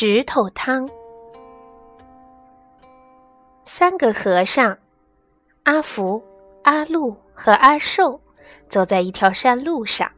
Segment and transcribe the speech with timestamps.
[0.00, 0.88] 石头汤。
[3.64, 4.78] 三个和尚，
[5.64, 6.22] 阿福、
[6.62, 8.20] 阿禄和阿寿，
[8.68, 10.08] 走在一条山路上。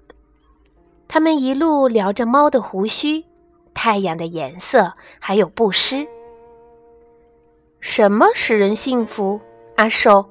[1.09, 3.25] 他们一路聊着猫的胡须、
[3.73, 6.07] 太阳的颜色，还有布施。
[7.81, 9.41] 什么使人幸福？
[9.77, 10.29] 阿寿。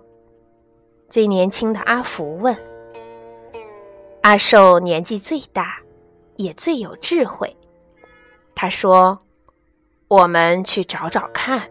[1.09, 2.56] 最年轻的阿福问。
[4.21, 5.79] 阿寿年纪最大，
[6.36, 7.57] 也最有智慧。
[8.54, 9.18] 他说
[10.09, 11.63] ：“我们去找找看。”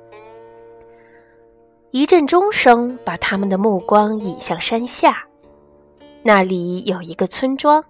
[1.90, 5.26] 一阵钟声把他们的目光引向山下，
[6.22, 7.84] 那里有一个村庄。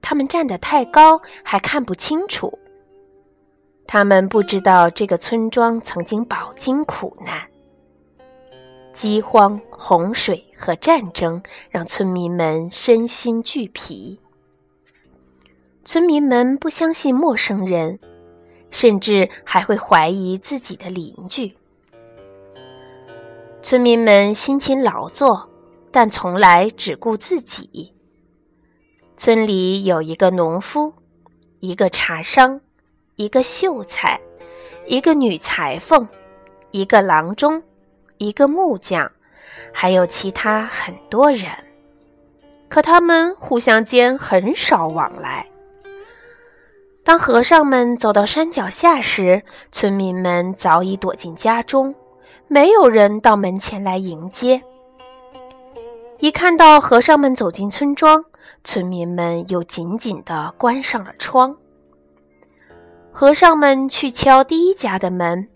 [0.00, 2.58] 他们站得太高，还看不清楚。
[3.86, 7.42] 他们不知道这个村庄曾经饱经苦难，
[8.92, 14.20] 饥荒、洪水和战争让村民们身心俱疲。
[15.84, 17.98] 村民们不相信陌生人，
[18.72, 21.54] 甚至还会怀疑自己的邻居。
[23.62, 25.48] 村民们辛勤劳作，
[25.92, 27.94] 但从来只顾自己。
[29.16, 30.92] 村里有一个农夫，
[31.60, 32.60] 一个茶商，
[33.14, 34.20] 一个秀才，
[34.86, 36.08] 一个女裁缝，
[36.72, 37.62] 一个郎中，
[38.18, 39.12] 一个木匠，
[39.72, 41.52] 还有其他很多人。
[42.68, 45.46] 可他们互相间很少往来。
[47.04, 51.94] 当和尚们走到山脚下时，村民们早已躲进家中，
[52.46, 54.62] 没有人到门前来迎接。
[56.18, 58.24] 一看到和尚们走进村庄，
[58.62, 61.56] 村民们又紧紧地关上了窗。
[63.10, 65.48] 和尚们去敲第一家的门，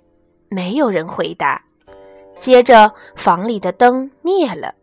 [0.49, 1.63] 没有人回答。
[2.41, 4.75] 接着，房里的灯灭了。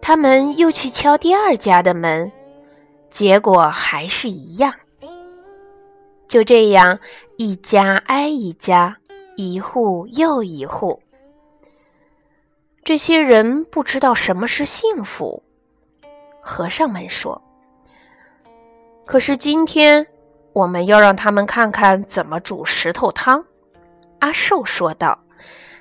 [0.00, 2.30] 他们又去敲第二家的门，
[3.10, 4.72] 结果还是一样。
[6.32, 6.98] 就这样，
[7.36, 8.96] 一家挨一家，
[9.36, 11.02] 一户又一户。
[12.82, 15.42] 这些人不知道什么是幸福。
[16.40, 17.42] 和尚们说
[19.04, 20.06] ：“可是今天，
[20.54, 23.44] 我们要让他们看看怎么煮石头汤。”
[24.20, 25.22] 阿寿说道，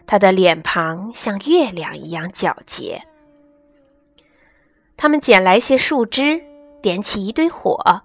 [0.05, 3.01] 他的脸庞像月亮一样皎洁。
[4.97, 6.43] 他们捡来些树枝，
[6.81, 8.01] 点起一堆火。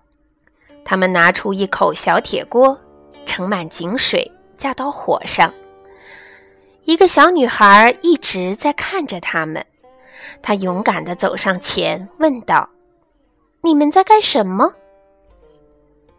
[0.89, 2.79] 他们拿出一口小铁锅，
[3.27, 5.53] 盛满井水，架到火上。
[6.85, 9.67] 一个小女孩一直在看着他们，
[10.41, 12.71] 她勇敢地走上前，问道
[13.63, 14.73] ：“你们在干什么？”“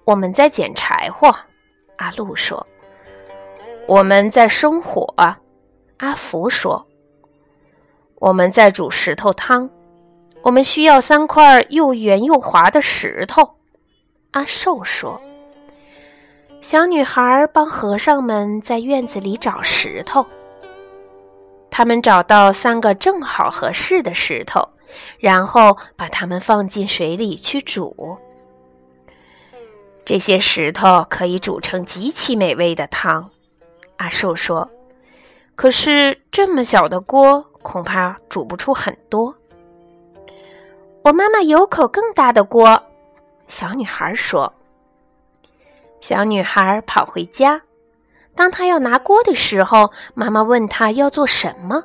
[0.03, 1.33] 我们在捡柴火。”
[1.95, 2.67] 阿禄说。
[3.87, 5.13] “我们在生火。”
[5.95, 6.85] 阿福说。
[8.19, 9.69] “我们在煮石头汤。
[10.41, 13.53] 我们需要三块又圆又滑的石头。”
[14.37, 15.19] 阿寿说
[16.61, 20.23] ：“小女孩帮和尚们在院子里找石头。
[21.71, 24.69] 他们找到三个正好合适的石头，
[25.17, 28.15] 然后把它们放进水里去煮。
[30.05, 33.31] 这些石头可以煮成极其美味的汤。”
[33.97, 34.69] 阿寿说
[35.57, 39.33] ：“可是这么小的锅，恐怕煮不出很多。
[41.05, 42.79] 我妈妈有口更大的锅。”
[43.47, 44.53] 小女孩说
[46.01, 47.61] ：“小女孩跑回家，
[48.35, 51.83] 当她要拿锅的时候，妈妈问她要做什么。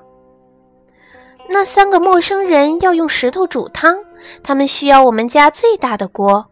[1.49, 3.99] 那三个陌生人要用石头煮汤，
[4.43, 6.51] 他们需要我们家最大的锅。”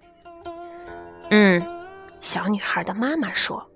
[1.30, 1.62] 嗯，
[2.20, 3.68] 小女孩的妈妈说：“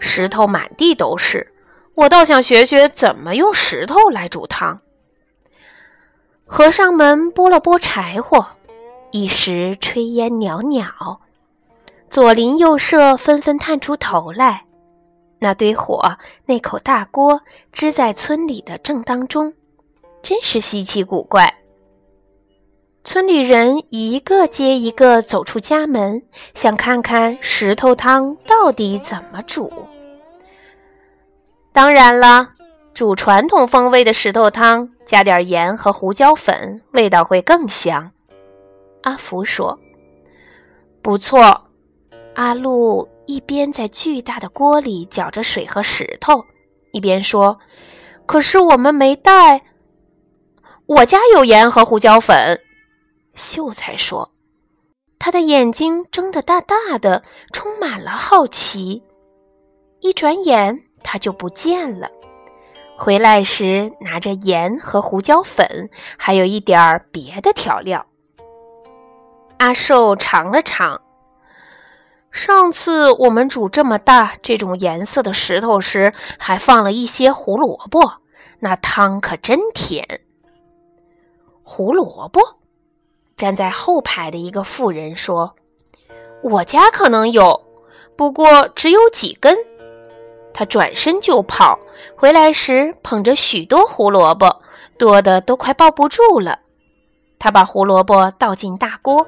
[0.00, 1.52] 石头满地都是，
[1.94, 4.80] 我倒想学学怎么用石头来煮汤。”
[6.44, 8.55] 和尚们拨了拨柴火。
[9.16, 11.20] 一时炊烟袅袅，
[12.10, 14.66] 左邻右舍纷纷探出头来。
[15.38, 17.40] 那堆火，那口大锅
[17.72, 19.54] 支在村里的正当中，
[20.22, 21.54] 真是稀奇古怪。
[23.04, 26.22] 村里人一个接一个走出家门，
[26.54, 29.72] 想看看石头汤到底怎么煮。
[31.72, 32.50] 当然了，
[32.92, 38.12] 煮传统风味的石头汤，加点盐和胡椒粉，味道会更香。
[39.02, 39.78] 阿福说
[41.02, 41.62] ：“不错。”
[42.34, 46.44] 阿禄一边在巨大的锅里搅着水和石头，
[46.92, 47.58] 一边说
[48.26, 49.62] ：“可是我们没带。”
[50.86, 52.60] 我家有盐和胡椒粉。”
[53.34, 54.32] 秀才说，
[55.18, 57.22] 他的眼睛睁得大大的，
[57.52, 59.02] 充满了好奇。
[60.00, 62.10] 一转眼，他就不见了。
[62.98, 68.06] 回来时，拿着盐和胡椒粉，还有一点儿别的调料。
[69.66, 71.00] 阿寿尝了尝，
[72.30, 78.12] 上次我们煮这么大这种颜色的石头时，还放了一些胡萝卜，
[78.60, 80.20] 那汤可真甜。
[81.64, 82.40] 胡萝卜，
[83.36, 85.56] 站在后排的一个妇人说
[86.44, 87.60] ：“我家可能有，
[88.14, 89.58] 不过只有几根。”
[90.54, 91.76] 他转身就跑，
[92.14, 94.62] 回来时捧着许多胡萝卜，
[94.96, 96.60] 多的都快抱不住了。
[97.40, 99.26] 他把胡萝卜倒进大锅。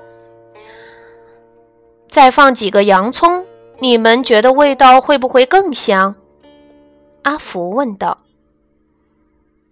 [2.09, 3.45] 再放几个洋葱，
[3.79, 6.15] 你们觉得味道会不会更香？
[7.23, 8.19] 阿福问道。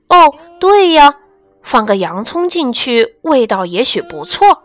[0.08, 1.16] 哦，对呀，
[1.62, 4.62] 放个洋葱进去，味道也许不错。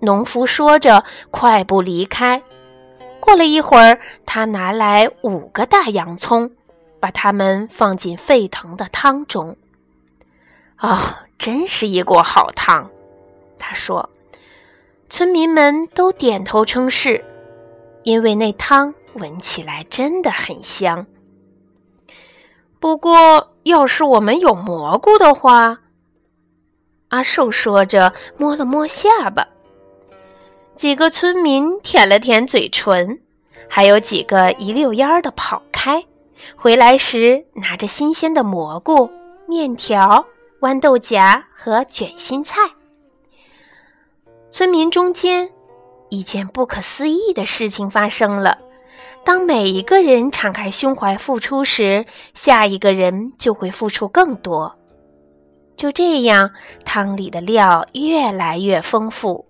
[0.00, 2.42] 农夫说着，快步离开。
[3.18, 6.50] 过了一会儿，他拿来五个大洋葱，
[7.00, 9.56] 把它们放进沸腾的汤中。
[10.78, 10.96] 哦，
[11.38, 12.88] 真是一锅好汤，
[13.58, 14.08] 他说。
[15.08, 17.24] 村民们都点头称是，
[18.02, 21.06] 因为那汤闻起来真的很香。
[22.78, 25.78] 不过，要是我们有蘑菇的话，
[27.08, 29.48] 阿寿说着摸了摸下巴。
[30.76, 33.20] 几个村民舔了舔嘴唇，
[33.66, 36.04] 还有几个一溜烟儿的跑开，
[36.54, 39.10] 回来时拿着新鲜的蘑菇、
[39.48, 40.24] 面条、
[40.60, 42.60] 豌豆荚和卷心菜。
[44.50, 45.50] 村民中间，
[46.08, 48.58] 一件不可思议的事情发生了。
[49.22, 54.74] 当每一个人敞开胸怀付出时，下一个人就会付出更多。
[55.76, 56.50] 就这样，
[56.84, 59.44] 汤里的料越来越丰富，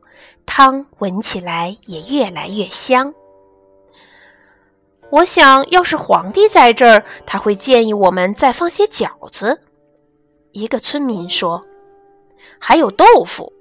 [0.45, 3.15] 汤闻起来也越来越香。
[5.11, 9.63] 我想要是皇帝在这儿，他会建议我们再放些饺子。
[10.51, 11.65] 一个村民说
[12.59, 13.53] ：“还有豆腐。”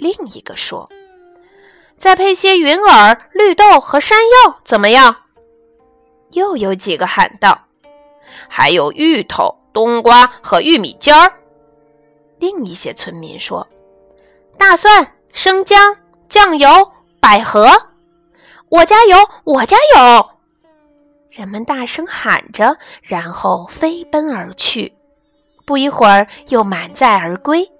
[0.00, 0.88] 另一个说
[1.98, 5.14] ：“再配些云耳、绿豆和山药，怎么样？”
[6.32, 7.66] 又有几个喊道
[8.48, 11.34] ：“还有芋头、冬瓜和玉米尖儿。”
[12.40, 13.68] 另一些村民说
[14.56, 15.96] ：“大蒜、生姜、
[16.30, 16.68] 酱油、
[17.20, 17.70] 百合。”
[18.70, 20.30] 我家有，我家有！
[21.28, 24.94] 人们大声喊着，然后飞奔而去。
[25.66, 27.70] 不一会儿，又满载而归。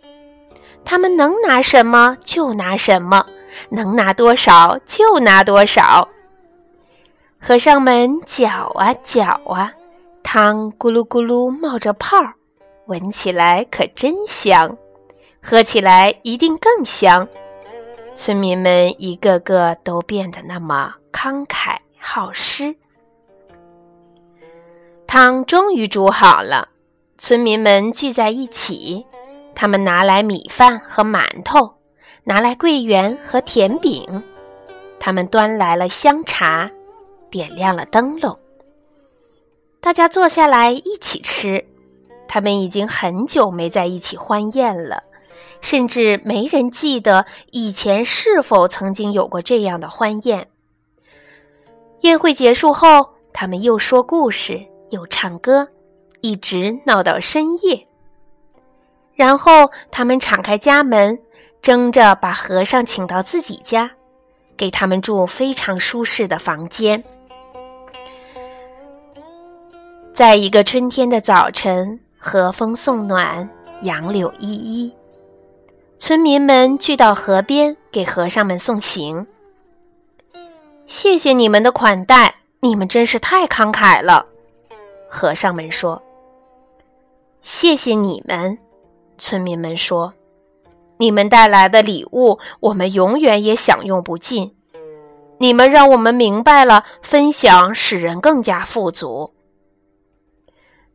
[0.90, 3.24] 他们能拿什么就拿什么，
[3.68, 6.08] 能拿多少就拿多少。
[7.38, 9.72] 和尚们搅啊搅啊，
[10.24, 12.34] 汤咕噜咕噜冒着泡儿，
[12.86, 14.76] 闻起来可真香，
[15.40, 17.28] 喝起来一定更香。
[18.16, 22.74] 村民们一个个都变得那么慷慨好施。
[25.06, 26.70] 汤终于煮好了，
[27.16, 29.06] 村民们聚在一起。
[29.60, 31.74] 他们拿来米饭和馒头，
[32.24, 34.22] 拿来桂圆和甜饼，
[34.98, 36.70] 他们端来了香茶，
[37.30, 38.38] 点亮了灯笼。
[39.78, 41.66] 大家坐下来一起吃。
[42.26, 45.02] 他们已经很久没在一起欢宴了，
[45.60, 50.48] 甚至没人记得以前是否曾经有过这样的欢宴。
[52.00, 55.68] 宴会结束后，他们又说故事，又唱歌，
[56.22, 57.86] 一直闹到深夜。
[59.20, 61.20] 然后他们敞开家门，
[61.60, 63.90] 争着把和尚请到自己家，
[64.56, 67.04] 给他们住非常舒适的房间。
[70.14, 73.46] 在一个春天的早晨，和风送暖，
[73.82, 74.94] 杨柳依依，
[75.98, 79.26] 村民们聚到河边给和尚们送行。
[80.86, 84.24] 谢谢你们的款待，你们真是太慷慨了。
[85.10, 86.02] 和尚们说
[87.44, 88.56] ：“谢谢你们。”
[89.20, 90.14] 村民们说
[90.98, 94.56] ：“你们带来的礼物，我们永远也享用不尽。
[95.38, 99.32] 你们让我们明白了，分享使人更加富足。”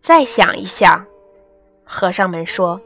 [0.02, 1.06] 再想一想，
[1.84, 2.82] 和尚们说：“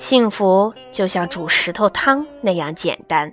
[0.00, 3.32] 幸福就像煮石头汤那样简单。”